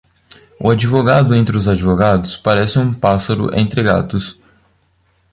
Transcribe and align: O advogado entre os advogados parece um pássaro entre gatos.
O 0.59 0.71
advogado 0.71 1.35
entre 1.35 1.55
os 1.55 1.67
advogados 1.67 2.35
parece 2.35 2.79
um 2.79 2.91
pássaro 2.91 3.55
entre 3.55 3.83
gatos. 3.83 4.39